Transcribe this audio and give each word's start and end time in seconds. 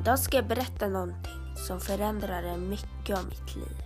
Idag 0.00 0.18
ska 0.18 0.36
jag 0.36 0.46
berätta 0.46 0.88
någonting 0.88 1.56
som 1.66 1.80
förändrade 1.80 2.56
mycket 2.56 3.18
av 3.18 3.24
mitt 3.24 3.56
liv. 3.56 3.76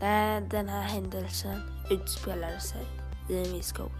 När 0.00 0.40
den 0.40 0.68
här 0.68 0.82
händelsen 0.82 1.60
utspelade 1.90 2.60
sig 2.60 2.86
i 3.30 3.52
min 3.52 3.62
skola. 3.62 3.90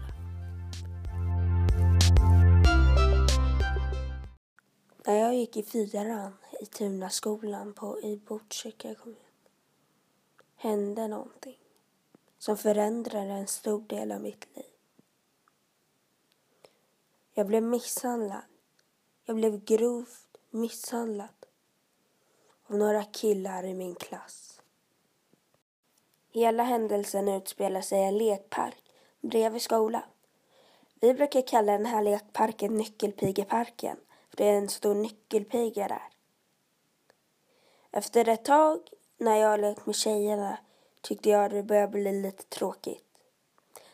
När 5.05 5.15
jag 5.15 5.35
gick 5.35 5.57
i 5.57 5.63
fyran 5.63 6.33
i 6.61 6.65
Tunaskolan 6.65 7.73
på, 7.73 8.01
i 8.01 8.17
Botkyrka 8.17 8.95
kommun 8.95 9.15
hände 10.55 11.07
någonting 11.07 11.59
som 12.37 12.57
förändrade 12.57 13.31
en 13.31 13.47
stor 13.47 13.81
del 13.81 14.11
av 14.11 14.21
mitt 14.21 14.47
liv. 14.55 14.65
Jag 17.33 17.47
blev 17.47 17.63
misshandlad. 17.63 18.43
Jag 19.25 19.35
blev 19.35 19.63
grovt 19.63 20.28
misshandlad 20.49 21.45
av 22.65 22.75
några 22.75 23.03
killar 23.03 23.63
i 23.65 23.73
min 23.73 23.95
klass. 23.95 24.61
Hela 26.31 26.63
händelsen 26.63 27.27
utspelar 27.27 27.81
sig 27.81 27.99
i 27.99 28.03
en 28.03 28.17
lekpark 28.17 28.83
bredvid 29.21 29.61
skolan. 29.61 30.01
Vi 30.99 31.13
brukar 31.13 31.47
kalla 31.47 31.71
den 31.71 31.85
här 31.85 32.03
lekparken 32.03 32.77
Nyckelpigeparken 32.77 33.97
för 34.29 34.37
det 34.37 34.49
är 34.49 34.57
en 34.57 34.69
stor 34.69 34.95
nyckelpiga 34.95 35.87
där. 35.87 36.09
Efter 37.91 38.29
ett 38.29 38.45
tag 38.45 38.79
när 39.17 39.35
jag 39.35 39.59
lekt 39.59 39.85
med 39.85 39.95
tjejerna 39.95 40.57
tyckte 41.01 41.29
jag 41.29 41.51
det 41.51 41.63
började 41.63 41.87
bli 41.87 42.21
lite 42.21 42.43
tråkigt. 42.43 43.05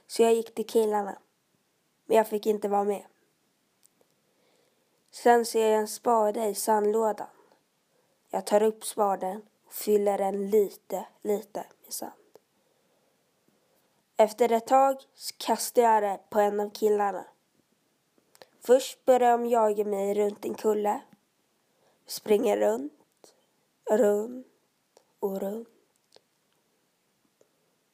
Så 0.07 0.21
jag 0.21 0.33
gick 0.33 0.55
till 0.55 0.67
killarna. 0.67 1.17
Men 2.05 2.17
jag 2.17 2.27
fick 2.27 2.45
inte 2.45 2.67
vara 2.67 2.83
med. 2.83 3.05
Sen 5.15 5.45
ser 5.45 5.71
jag 5.71 5.79
en 5.79 5.87
spade 5.87 6.45
i 6.45 6.55
sandlådan. 6.55 7.27
Jag 8.29 8.45
tar 8.45 8.63
upp 8.63 8.85
spaden 8.85 9.41
och 9.65 9.73
fyller 9.73 10.17
den 10.17 10.49
lite, 10.49 11.05
lite 11.21 11.65
med 11.83 11.93
sand. 11.93 12.11
Efter 14.17 14.51
ett 14.51 14.67
tag 14.67 14.97
kastar 15.37 15.81
jag 15.81 16.03
det 16.03 16.19
på 16.29 16.39
en 16.39 16.59
av 16.59 16.69
killarna. 16.69 17.25
Först 18.61 19.05
börjar 19.05 19.31
de 19.31 19.45
jaga 19.45 19.85
mig 19.85 20.13
runt 20.13 20.45
en 20.45 20.53
kulle. 20.53 21.01
Springer 22.05 22.57
runt, 22.57 23.33
runt 23.89 24.47
och 25.19 25.41
runt. 25.41 25.69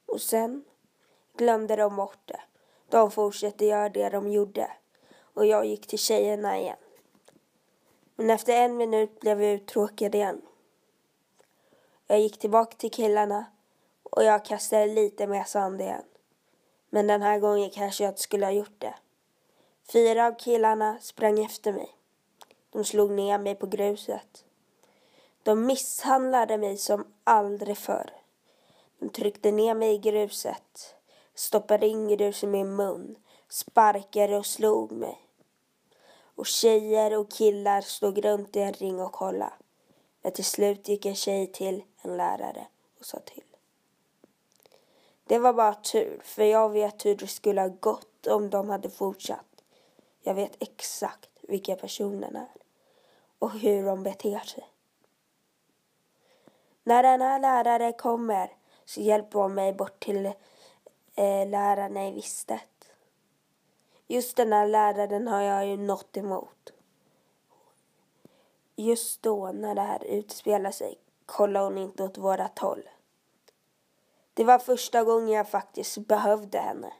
Och 0.06 0.20
sen 0.20 0.64
glömde 1.36 1.76
de 1.76 1.96
bort 1.96 2.20
det. 2.24 2.40
De 2.88 3.10
fortsatte 3.10 3.64
göra 3.64 3.88
det 3.88 4.08
de 4.08 4.30
gjorde 4.30 4.70
och 5.34 5.46
jag 5.46 5.66
gick 5.66 5.86
till 5.86 5.98
tjejerna 5.98 6.58
igen. 6.58 6.76
Men 8.16 8.30
efter 8.30 8.56
en 8.56 8.76
minut 8.76 9.20
blev 9.20 9.42
jag 9.42 9.52
uttråkad 9.52 10.14
igen. 10.14 10.42
Jag 12.06 12.20
gick 12.20 12.38
tillbaka 12.38 12.76
till 12.76 12.90
killarna 12.90 13.44
och 14.02 14.24
jag 14.24 14.44
kastade 14.44 14.86
lite 14.86 15.26
mer 15.26 15.44
sand 15.44 15.80
igen. 15.80 16.04
Men 16.90 17.06
den 17.06 17.22
här 17.22 17.38
gången 17.38 17.70
kanske 17.70 18.04
jag 18.04 18.10
inte 18.10 18.20
skulle 18.20 18.46
ha 18.46 18.52
gjort 18.52 18.80
det. 18.80 18.94
Fyra 19.92 20.26
av 20.26 20.32
killarna 20.38 20.98
sprang 21.00 21.44
efter 21.44 21.72
mig. 21.72 21.90
De 22.70 22.84
slog 22.84 23.10
ner 23.10 23.38
mig 23.38 23.54
på 23.54 23.66
gruset. 23.66 24.44
De 25.42 25.66
misshandlade 25.66 26.58
mig 26.58 26.76
som 26.76 27.06
aldrig 27.24 27.78
förr. 27.78 28.10
De 28.98 29.08
tryckte 29.08 29.52
ner 29.52 29.74
mig 29.74 29.94
i 29.94 29.98
gruset, 29.98 30.94
stoppade 31.34 31.86
in 31.86 32.08
grus 32.08 32.44
i 32.44 32.46
min 32.46 32.76
mun, 32.76 33.16
sparkade 33.48 34.36
och 34.36 34.46
slog 34.46 34.92
mig 34.92 35.18
och 36.42 36.46
tjejer 36.46 37.18
och 37.18 37.30
killar 37.30 37.80
stod 37.80 38.24
runt 38.24 38.56
i 38.56 38.60
en 38.60 38.72
ring 38.72 39.00
och 39.00 39.12
kollade. 39.12 39.52
Men 40.22 40.32
till 40.32 40.44
slut 40.44 40.88
gick 40.88 41.06
en 41.06 41.14
tjej 41.14 41.46
till 41.46 41.82
en 42.02 42.16
lärare 42.16 42.66
och 42.98 43.06
sa 43.06 43.18
till. 43.18 43.44
Det 45.24 45.38
var 45.38 45.52
bara 45.52 45.74
tur, 45.74 46.20
för 46.24 46.44
jag 46.44 46.70
vet 46.70 47.04
hur 47.04 47.16
det 47.16 47.26
skulle 47.26 47.60
ha 47.60 47.68
gått 47.68 48.26
om 48.26 48.50
de 48.50 48.68
hade 48.68 48.90
fortsatt. 48.90 49.62
Jag 50.22 50.34
vet 50.34 50.62
exakt 50.62 51.30
vilka 51.42 51.76
personerna 51.76 52.40
är 52.40 52.62
och 53.38 53.50
hur 53.50 53.86
de 53.86 54.02
beter 54.02 54.38
sig. 54.38 54.64
När 56.82 57.02
den 57.02 57.20
här 57.20 57.40
läraren 57.40 57.92
kommer 57.92 58.52
så 58.84 59.00
hjälper 59.00 59.38
hon 59.38 59.54
mig 59.54 59.72
bort 59.72 60.04
till 60.04 60.26
eh, 60.26 61.48
lärarna 61.48 62.08
i 62.08 62.12
Vistet. 62.12 62.81
Just 64.06 64.36
den 64.36 64.52
här 64.52 64.66
läraren 64.66 65.28
har 65.28 65.40
jag 65.40 65.66
ju 65.66 65.76
nått 65.76 66.16
emot. 66.16 66.72
Just 68.76 69.22
då 69.22 69.52
när 69.52 69.74
det 69.74 69.80
här 69.80 70.04
utspelar 70.04 70.70
sig 70.70 70.98
kollar 71.26 71.64
hon 71.64 71.78
inte 71.78 72.04
åt 72.04 72.18
vårat 72.18 72.58
håll. 72.58 72.88
Det 74.34 74.44
var 74.44 74.58
första 74.58 75.04
gången 75.04 75.28
jag 75.28 75.48
faktiskt 75.48 75.98
behövde 75.98 76.58
henne. 76.58 76.92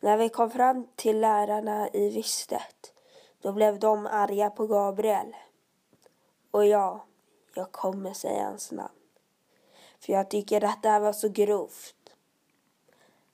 När 0.00 0.16
vi 0.16 0.28
kom 0.28 0.50
fram 0.50 0.88
till 0.96 1.20
lärarna 1.20 1.88
i 1.88 2.10
Vistet 2.10 2.92
då 3.40 3.52
blev 3.52 3.78
de 3.78 4.06
arga 4.06 4.50
på 4.50 4.66
Gabriel. 4.66 5.36
Och 6.50 6.66
ja, 6.66 7.04
jag 7.54 7.72
kommer 7.72 8.12
säga 8.12 8.44
hans 8.44 8.72
namn. 8.72 8.94
För 10.00 10.12
jag 10.12 10.30
tycker 10.30 10.64
att 10.64 10.82
det 10.82 10.88
här 10.88 11.00
var 11.00 11.12
så 11.12 11.28
grovt. 11.28 11.99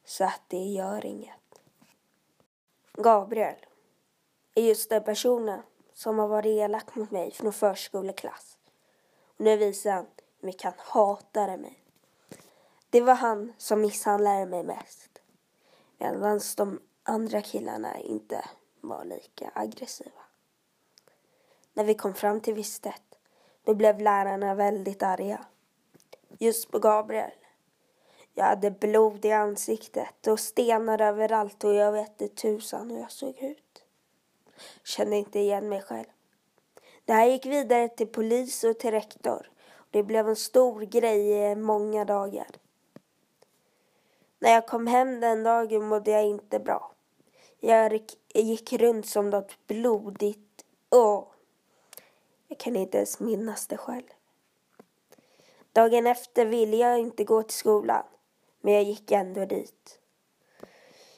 Så 0.06 0.24
att 0.24 0.42
det 0.48 0.64
gör 0.64 1.06
inget. 1.06 1.60
Gabriel 2.92 3.66
är 4.54 4.62
just 4.62 4.90
den 4.90 5.04
personen 5.04 5.62
som 5.92 6.18
har 6.18 6.28
varit 6.28 6.46
elak 6.46 6.94
mot 6.94 7.10
mig 7.10 7.30
från 7.30 7.52
förskoleklass. 7.52 8.58
Och 9.36 9.40
nu 9.40 9.56
visar 9.56 9.90
han 9.90 10.06
hur 10.40 10.46
mycket 10.46 10.64
han 10.64 10.74
hatade 10.78 11.56
mig. 11.56 11.82
Det 12.90 13.00
var 13.00 13.14
han 13.14 13.52
som 13.58 13.80
misshandlade 13.80 14.46
mig 14.46 14.64
mest. 14.64 15.22
Medan 15.98 16.40
de 16.56 16.80
andra 17.02 17.42
killarna 17.42 17.98
inte 17.98 18.44
var 18.80 19.04
lika 19.04 19.50
aggressiva. 19.54 20.22
När 21.72 21.84
vi 21.84 21.94
kom 21.94 22.14
fram 22.14 22.40
till 22.40 22.54
Vistet, 22.54 23.18
då 23.64 23.74
blev 23.74 24.00
lärarna 24.00 24.54
väldigt 24.54 25.02
arga. 25.02 25.44
Just 26.38 26.70
på 26.70 26.78
Gabriel. 26.78 27.32
Jag 28.38 28.44
hade 28.44 28.70
blod 28.70 29.24
i 29.24 29.32
ansiktet 29.32 30.26
och 30.26 30.40
stenar 30.40 31.00
överallt 31.00 31.64
och 31.64 31.74
jag 31.74 31.92
vet 31.92 32.20
inte 32.20 32.34
tusan 32.34 32.90
hur 32.90 32.98
jag 32.98 33.12
såg 33.12 33.38
ut. 33.38 33.84
Kände 34.84 35.16
inte 35.16 35.38
igen 35.38 35.68
mig 35.68 35.82
själv. 35.82 36.06
Det 37.04 37.12
här 37.12 37.26
gick 37.26 37.46
vidare 37.46 37.88
till 37.88 38.06
polis 38.06 38.64
och 38.64 38.78
till 38.78 38.90
rektor. 38.90 39.50
Det 39.90 40.02
blev 40.02 40.28
en 40.28 40.36
stor 40.36 40.80
grej 40.80 41.50
i 41.50 41.56
många 41.56 42.04
dagar. 42.04 42.46
När 44.38 44.50
jag 44.50 44.66
kom 44.66 44.86
hem 44.86 45.20
den 45.20 45.42
dagen 45.42 45.88
mådde 45.88 46.10
jag 46.10 46.24
inte 46.24 46.58
bra. 46.58 46.92
Jag 47.60 48.00
gick 48.34 48.72
runt 48.72 49.06
som 49.06 49.30
något 49.30 49.66
blodigt. 49.66 50.64
Åh! 50.90 51.24
Jag 52.48 52.58
kan 52.58 52.76
inte 52.76 52.96
ens 52.96 53.20
minnas 53.20 53.66
det 53.66 53.76
själv. 53.76 54.12
Dagen 55.72 56.06
efter 56.06 56.46
ville 56.46 56.76
jag 56.76 56.98
inte 56.98 57.24
gå 57.24 57.42
till 57.42 57.58
skolan 57.58 58.04
men 58.66 58.74
jag 58.74 58.82
gick 58.82 59.12
ändå 59.12 59.44
dit. 59.44 59.98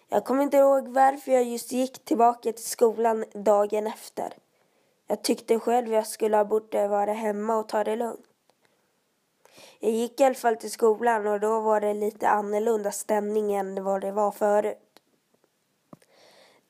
Jag 0.08 0.24
kommer 0.24 0.42
inte 0.42 0.56
ihåg 0.56 0.88
varför 0.88 1.32
jag 1.32 1.44
just 1.44 1.72
gick 1.72 2.04
tillbaka 2.04 2.52
till 2.52 2.64
skolan 2.64 3.24
dagen 3.32 3.86
efter. 3.86 4.32
Jag 5.06 5.22
tyckte 5.22 5.58
själv 5.58 5.92
jag 5.92 6.06
skulle 6.06 6.36
ha 6.36 6.44
borde 6.44 6.88
vara 6.88 7.12
hemma 7.12 7.56
och 7.56 7.68
ta 7.68 7.84
det 7.84 7.96
lugnt. 7.96 8.26
Jag 9.78 9.90
gick 9.90 10.20
i 10.20 10.24
alla 10.24 10.34
fall 10.34 10.56
till 10.56 10.70
skolan 10.70 11.26
och 11.26 11.40
då 11.40 11.60
var 11.60 11.80
det 11.80 11.94
lite 11.94 12.28
annorlunda 12.28 12.92
stämning 12.92 13.52
än 13.52 13.84
vad 13.84 14.00
det 14.00 14.12
var 14.12 14.30
förut. 14.30 15.00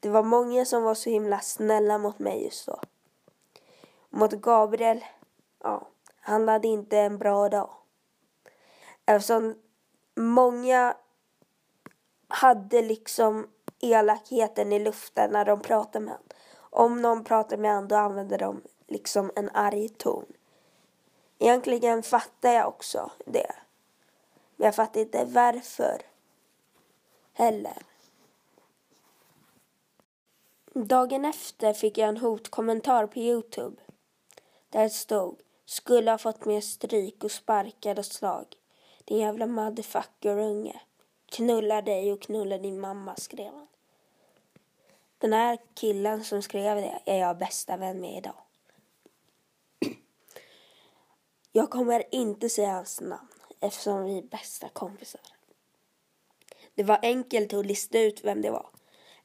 Det 0.01 0.09
var 0.09 0.23
många 0.23 0.65
som 0.65 0.83
var 0.83 0.95
så 0.95 1.11
himla 1.11 1.41
snälla 1.41 1.99
mot 1.99 2.19
mig 2.19 2.45
just 2.45 2.67
då. 2.67 2.81
Mot 4.11 4.33
Gabriel, 4.33 5.05
ja, 5.63 5.89
han 6.21 6.49
hade 6.49 6.69
inte 6.69 6.99
en 6.99 7.19
bra 7.19 7.49
dag. 7.49 7.71
Eftersom 9.07 9.55
många 10.19 10.97
hade 12.29 12.83
liksom 12.83 13.49
elakheten 13.81 14.73
i 14.73 14.79
luften 14.79 15.31
när 15.31 15.45
de 15.45 15.61
pratade 15.61 16.05
med 16.05 16.15
honom. 16.15 16.29
Om 16.59 17.03
någon 17.03 17.25
pratade 17.25 17.63
med 17.63 17.71
honom 17.71 17.89
då 17.89 17.97
använde 17.97 18.37
de 18.37 18.63
liksom 18.87 19.31
en 19.37 19.51
arg 19.55 19.89
ton. 19.89 20.25
Egentligen 21.39 22.03
fattar 22.03 22.53
jag 22.53 22.69
också 22.69 23.11
det. 23.27 23.53
Men 24.57 24.65
jag 24.65 24.75
fattar 24.75 25.01
inte 25.01 25.25
varför 25.25 26.03
heller. 27.33 27.83
Dagen 30.73 31.25
efter 31.25 31.73
fick 31.73 31.99
jag 31.99 32.09
en 32.09 32.17
hotkommentar 32.17 33.07
på 33.07 33.19
Youtube. 33.19 33.77
Där 34.71 34.83
det 34.83 34.91
stod 34.91 35.41
skulle 35.65 36.11
ha 36.11 36.19
fått 36.19 36.45
mer 36.45 36.61
stryk 36.61 37.25
och 37.25 37.31
sparkar 37.31 37.99
och 37.99 38.07
slag. 38.07 38.47
Din 39.09 39.19
jävla 39.19 39.47
motherfucker-unge. 39.47 40.81
Knulla 41.27 41.83
dig 41.83 42.13
och 42.13 42.23
knulla 42.23 42.59
din 42.59 42.81
mamma, 42.81 43.17
skrev 43.17 43.55
han. 43.55 43.67
Den 45.19 45.33
här 45.33 45.59
killen 45.75 46.25
som 46.25 46.43
skrev 46.43 46.77
det 46.77 47.01
är 47.05 47.19
jag 47.19 47.39
bästa 47.39 47.77
vän 47.77 48.01
med 48.01 48.19
idag. 48.19 48.43
Jag 51.53 51.71
kommer 51.71 52.15
inte 52.15 52.49
säga 52.49 52.73
hans 52.73 53.01
namn 53.01 53.29
eftersom 53.61 54.05
vi 54.05 54.19
är 54.19 54.23
bästa 54.23 54.69
kompisar. 54.69 55.21
Det 56.75 56.83
var 56.83 56.99
enkelt 57.03 57.53
att 57.53 57.67
lista 57.67 57.99
ut 57.99 58.25
vem 58.25 58.43
det 58.43 58.51
var 58.51 58.71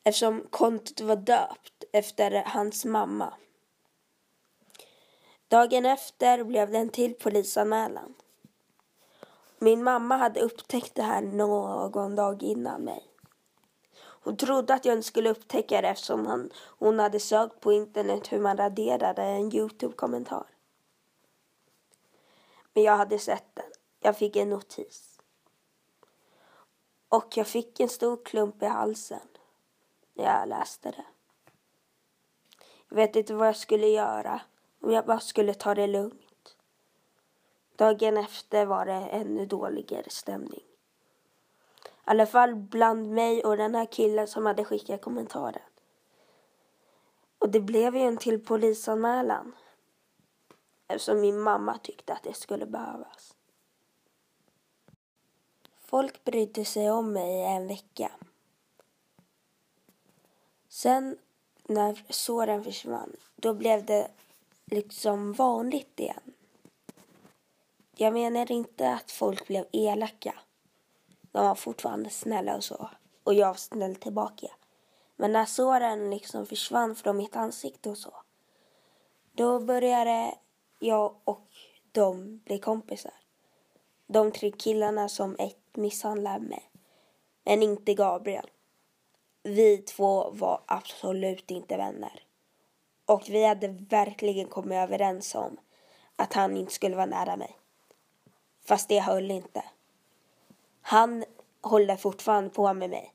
eftersom 0.03 0.47
kontot 0.49 1.01
var 1.01 1.15
döpt 1.15 1.83
efter 1.91 2.43
hans 2.45 2.85
mamma. 2.85 3.33
Dagen 5.47 5.85
efter 5.85 6.43
blev 6.43 6.71
det 6.71 6.77
en 6.77 6.89
till 6.89 7.13
polisanmälan. 7.13 8.13
Min 9.63 9.83
mamma 9.83 10.17
hade 10.17 10.41
upptäckt 10.41 10.95
det 10.95 11.03
här 11.03 11.21
någon 11.21 12.15
dag 12.15 12.43
innan 12.43 12.81
mig. 12.81 13.03
Hon 13.95 14.37
trodde 14.37 14.73
att 14.73 14.85
jag 14.85 14.95
inte 14.95 15.07
skulle 15.07 15.29
upptäcka 15.29 15.81
det 15.81 15.87
eftersom 15.87 16.49
hon 16.63 16.99
hade 16.99 17.19
sökt 17.19 17.59
på 17.59 17.73
internet 17.73 18.31
hur 18.31 18.39
man 18.39 18.57
raderade 18.57 19.21
en 19.23 19.55
Youtube-kommentar. 19.55 20.47
Men 22.73 22.83
jag 22.83 22.97
hade 22.97 23.19
sett 23.19 23.55
den. 23.55 23.71
Jag 23.99 24.17
fick 24.17 24.35
en 24.35 24.49
notis. 24.49 25.19
Och 27.09 27.37
jag 27.37 27.47
fick 27.47 27.79
en 27.79 27.89
stor 27.89 28.25
klump 28.25 28.63
i 28.63 28.65
halsen 28.65 29.27
när 30.13 30.23
jag 30.25 30.49
läste 30.49 30.91
det. 30.91 31.05
Jag 32.89 32.95
vet 32.95 33.15
inte 33.15 33.33
vad 33.33 33.47
jag 33.47 33.57
skulle 33.57 33.87
göra 33.87 34.41
om 34.81 34.91
jag 34.91 35.05
bara 35.05 35.19
skulle 35.19 35.53
ta 35.53 35.75
det 35.75 35.87
lugnt. 35.87 36.32
Dagen 37.75 38.17
efter 38.17 38.65
var 38.65 38.85
det 38.85 38.93
ännu 38.93 39.45
dåligare 39.45 40.09
stämning. 40.09 40.63
I 41.85 42.05
alla 42.05 42.25
fall 42.25 42.55
bland 42.55 43.09
mig 43.09 43.43
och 43.43 43.57
den 43.57 43.75
här 43.75 43.85
killen 43.85 44.27
som 44.27 44.45
hade 44.45 44.65
skickat 44.65 45.01
kommentaren. 45.01 45.61
Och 47.39 47.49
det 47.49 47.59
blev 47.59 47.95
ju 47.95 48.01
en 48.01 48.17
till 48.17 48.45
polisanmälan. 48.45 49.55
Eftersom 50.87 51.21
min 51.21 51.39
mamma 51.39 51.77
tyckte 51.77 52.13
att 52.13 52.23
det 52.23 52.33
skulle 52.33 52.65
behövas. 52.65 53.35
Folk 55.79 56.23
brydde 56.23 56.65
sig 56.65 56.91
om 56.91 57.13
mig 57.13 57.39
i 57.39 57.45
en 57.45 57.67
vecka. 57.67 58.11
Sen 60.67 61.17
när 61.63 62.03
såren 62.09 62.63
försvann, 62.63 63.15
då 63.35 63.53
blev 63.53 63.85
det 63.85 64.11
liksom 64.65 65.33
vanligt 65.33 65.99
igen. 65.99 66.32
Jag 68.03 68.13
menar 68.13 68.51
inte 68.51 68.93
att 68.93 69.11
folk 69.11 69.47
blev 69.47 69.65
elaka. 69.71 70.33
De 71.31 71.45
var 71.45 71.55
fortfarande 71.55 72.09
snälla 72.09 72.55
och 72.55 72.63
så. 72.63 72.89
Och 73.23 73.33
jag 73.33 73.47
var 73.47 73.53
snäll 73.53 73.95
tillbaka. 73.95 74.47
Men 75.15 75.31
när 75.31 75.45
såren 75.45 76.09
liksom 76.09 76.45
försvann 76.45 76.95
från 76.95 77.17
mitt 77.17 77.35
ansikte 77.35 77.89
och 77.89 77.97
så. 77.97 78.13
Då 79.31 79.59
började 79.59 80.35
jag 80.79 81.15
och 81.23 81.47
de 81.91 82.37
bli 82.37 82.59
kompisar. 82.59 83.13
De 84.07 84.31
tre 84.31 84.51
killarna 84.51 85.09
som 85.09 85.35
ett 85.39 85.77
misshandlade 85.77 86.45
mig. 86.45 86.69
Men 87.43 87.63
inte 87.63 87.93
Gabriel. 87.93 88.49
Vi 89.43 89.77
två 89.77 90.29
var 90.31 90.61
absolut 90.65 91.51
inte 91.51 91.77
vänner. 91.77 92.23
Och 93.05 93.23
vi 93.29 93.45
hade 93.45 93.67
verkligen 93.67 94.47
kommit 94.47 94.75
överens 94.75 95.35
om 95.35 95.57
att 96.15 96.33
han 96.33 96.57
inte 96.57 96.73
skulle 96.73 96.95
vara 96.95 97.05
nära 97.05 97.37
mig. 97.37 97.59
Fast 98.63 98.89
det 98.89 98.99
höll 98.99 99.31
inte. 99.31 99.63
Han 100.81 101.23
håller 101.61 101.95
fortfarande 101.95 102.49
på 102.49 102.73
med 102.73 102.89
mig. 102.89 103.13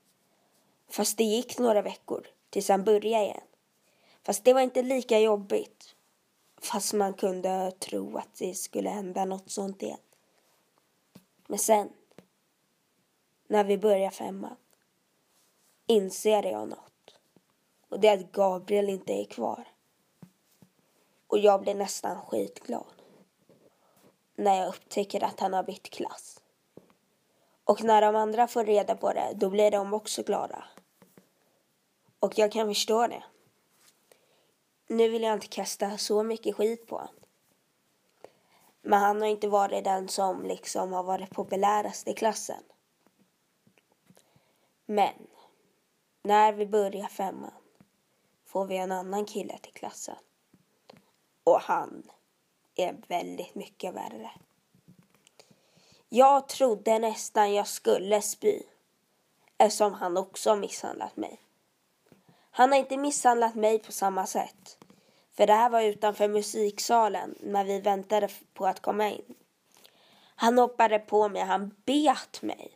Fast 0.88 1.18
det 1.18 1.24
gick 1.24 1.58
några 1.58 1.82
veckor 1.82 2.26
tills 2.50 2.68
han 2.68 2.84
började 2.84 3.24
igen. 3.24 3.40
Fast 4.22 4.44
det 4.44 4.52
var 4.52 4.60
inte 4.60 4.82
lika 4.82 5.18
jobbigt. 5.18 5.94
Fast 6.60 6.94
man 6.94 7.14
kunde 7.14 7.70
tro 7.70 8.18
att 8.18 8.34
det 8.34 8.54
skulle 8.54 8.90
hända 8.90 9.24
något 9.24 9.50
sånt 9.50 9.82
igen. 9.82 9.98
Men 11.46 11.58
sen, 11.58 11.92
när 13.46 13.64
vi 13.64 13.78
börjar 13.78 14.10
femman, 14.10 14.56
inser 15.86 16.42
jag 16.42 16.68
något. 16.68 17.18
Och 17.88 18.00
det 18.00 18.08
är 18.08 18.18
att 18.18 18.32
Gabriel 18.32 18.88
inte 18.88 19.12
är 19.12 19.24
kvar. 19.24 19.68
Och 21.26 21.38
jag 21.38 21.60
blir 21.60 21.74
nästan 21.74 22.20
skitglad. 22.20 22.97
När 24.38 24.54
jag 24.54 24.68
upptäcker 24.68 25.24
att 25.24 25.40
han 25.40 25.52
har 25.52 25.62
bytt 25.62 25.90
klass. 25.90 26.40
Och 27.64 27.84
när 27.84 28.02
de 28.02 28.16
andra 28.16 28.48
får 28.48 28.64
reda 28.64 28.94
på 28.94 29.12
det, 29.12 29.32
då 29.34 29.50
blir 29.50 29.70
de 29.70 29.94
också 29.94 30.22
glada. 30.22 30.64
Och 32.20 32.38
jag 32.38 32.52
kan 32.52 32.68
förstå 32.68 33.06
det. 33.06 33.24
Nu 34.86 35.08
vill 35.08 35.22
jag 35.22 35.34
inte 35.34 35.46
kasta 35.46 35.98
så 35.98 36.22
mycket 36.22 36.56
skit 36.56 36.86
på 36.86 36.96
honom. 36.96 37.14
Men 38.82 39.00
han 39.00 39.20
har 39.20 39.28
inte 39.28 39.48
varit 39.48 39.84
den 39.84 40.08
som 40.08 40.44
liksom 40.44 40.92
har 40.92 41.02
varit 41.02 41.30
populärast 41.30 42.08
i 42.08 42.14
klassen. 42.14 42.62
Men 44.86 45.26
när 46.22 46.52
vi 46.52 46.66
börjar 46.66 47.08
femman 47.08 47.54
får 48.44 48.66
vi 48.66 48.76
en 48.76 48.92
annan 48.92 49.24
kille 49.24 49.58
till 49.58 49.72
klassen. 49.72 50.16
Och 51.44 51.60
han 51.60 52.10
är 52.78 52.96
väldigt 53.08 53.54
mycket 53.54 53.94
värre. 53.94 54.30
Jag 56.08 56.48
trodde 56.48 56.98
nästan 56.98 57.54
jag 57.54 57.66
skulle 57.68 58.22
spy 58.22 58.62
eftersom 59.58 59.94
han 59.94 60.16
också 60.16 60.56
misshandlat 60.56 61.16
mig. 61.16 61.40
Han 62.50 62.72
har 62.72 62.78
inte 62.78 62.96
misshandlat 62.96 63.54
mig 63.54 63.78
på 63.78 63.92
samma 63.92 64.26
sätt. 64.26 64.78
För 65.32 65.46
det 65.46 65.52
här 65.52 65.70
var 65.70 65.82
utanför 65.82 66.28
musiksalen 66.28 67.34
när 67.40 67.64
vi 67.64 67.80
väntade 67.80 68.28
på 68.54 68.66
att 68.66 68.80
komma 68.80 69.10
in. 69.10 69.34
Han 70.34 70.58
hoppade 70.58 70.98
på 70.98 71.28
mig, 71.28 71.42
han 71.42 71.74
bet 71.84 72.42
mig. 72.42 72.70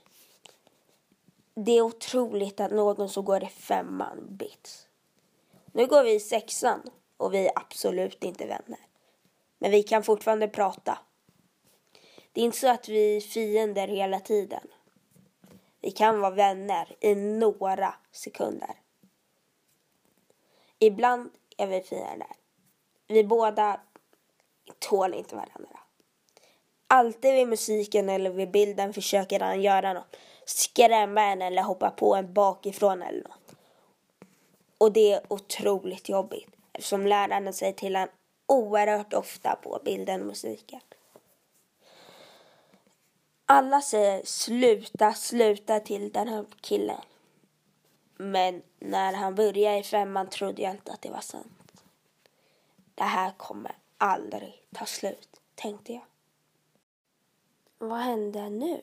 Det 1.55 1.73
är 1.73 1.83
otroligt 1.83 2.61
att 2.61 2.71
någon 2.71 3.09
som 3.09 3.25
går 3.25 3.45
i 3.45 3.47
femman 3.47 4.27
bits. 4.31 4.87
Nu 5.73 5.87
går 5.87 6.03
vi 6.03 6.15
i 6.15 6.21
sexan 6.21 6.83
och 7.17 7.35
vi 7.35 7.47
är 7.47 7.53
absolut 7.59 8.25
inte 8.25 8.47
vänner. 8.47 8.87
Men 9.63 9.71
vi 9.71 9.83
kan 9.83 10.03
fortfarande 10.03 10.49
prata. 10.49 10.99
Det 12.33 12.41
är 12.41 12.45
inte 12.45 12.59
så 12.59 12.69
att 12.69 12.89
vi 12.89 13.17
är 13.17 13.21
fiender 13.21 13.89
hela 13.89 14.21
tiden. 14.21 14.67
Vi 15.81 15.91
kan 15.91 16.21
vara 16.21 16.35
vänner 16.35 16.97
i 17.01 17.15
några 17.15 17.95
sekunder. 18.13 18.71
Ibland 20.79 21.31
är 21.57 21.67
vi 21.67 21.81
fiender. 21.81 22.29
Vi 23.09 23.25
båda 23.25 23.81
tål 24.79 25.15
inte 25.15 25.35
varandra. 25.35 25.81
Alltid 26.87 27.35
vid 27.35 27.49
musiken 27.49 28.09
eller 28.09 28.31
vid 28.31 28.51
bilden 28.51 28.93
försöker 28.93 29.41
han 29.41 29.63
göra 29.63 29.93
något. 29.93 30.17
Skrämma 30.45 31.23
en 31.23 31.43
eller 31.43 31.63
hoppa 31.63 31.91
på 31.91 32.15
en 32.15 32.33
bakifrån 32.33 33.03
eller 33.03 33.23
något. 33.23 33.55
Och 34.79 34.93
det 34.93 35.13
är 35.13 35.33
otroligt 35.33 36.09
jobbigt 36.09 36.49
eftersom 36.73 37.07
läraren 37.07 37.53
säger 37.53 37.73
till 37.73 37.97
en 37.97 38.09
oerhört 38.47 39.13
ofta 39.15 39.57
på 39.63 39.81
bilden 39.85 40.21
och 40.21 40.27
musiken. 40.27 40.81
Alla 43.47 43.81
säger 43.81 44.23
sluta, 44.25 45.13
sluta 45.13 45.81
till 45.81 46.13
den 46.13 46.29
här 46.29 46.45
killen. 46.61 47.01
Men 48.17 48.63
när 48.79 49.13
han 49.13 49.35
började 49.35 49.79
i 49.79 49.83
femman 49.83 50.29
trodde 50.29 50.63
jag 50.63 50.71
inte 50.71 50.93
att 50.93 51.03
det 51.03 51.11
var 51.11 51.21
sant. 51.21 51.83
Det 52.95 53.03
här 53.03 53.31
kommer 53.37 53.77
aldrig 53.99 54.63
ta 54.75 54.87
slut, 54.87 55.41
tänkte 55.55 55.93
jag. 55.93 56.05
Vad 57.79 57.99
hände 57.99 58.51
nu? 58.51 58.81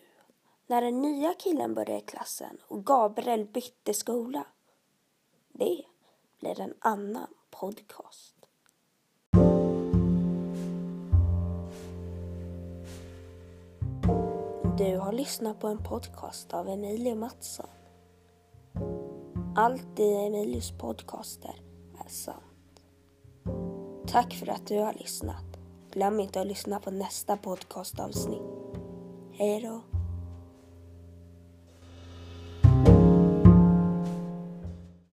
När 0.67 0.81
den 0.81 1.01
nya 1.01 1.33
killen 1.33 1.73
började 1.73 1.97
i 1.97 2.01
klassen 2.01 2.57
och 2.67 2.85
Gabriel 2.85 3.45
bytte 3.45 3.93
skola. 3.93 4.45
Det 5.51 5.83
blir 6.39 6.61
en 6.61 6.73
annan 6.79 7.33
podcast. 7.49 8.38
Du 14.79 14.97
har 14.97 15.11
lyssnat 15.11 15.59
på 15.59 15.67
en 15.67 15.77
podcast 15.77 16.53
av 16.53 16.69
Emilie 16.69 17.15
Mattsson. 17.15 17.69
Allt 19.55 19.99
i 19.99 20.13
Emilius 20.13 20.71
podcaster 20.71 21.61
är 22.05 22.09
sant. 22.09 22.81
Tack 24.07 24.33
för 24.33 24.49
att 24.49 24.67
du 24.67 24.79
har 24.79 24.93
lyssnat. 24.93 25.45
Glöm 25.91 26.19
inte 26.19 26.41
att 26.41 26.47
lyssna 26.47 26.79
på 26.79 26.91
nästa 26.91 27.37
podcastavsnitt. 27.37 28.41
Hej 29.31 29.61
då. 29.61 29.88